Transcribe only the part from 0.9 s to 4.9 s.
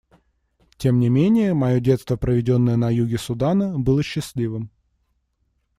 не менее мое детство, проведенное на юге Судана, было счастливым.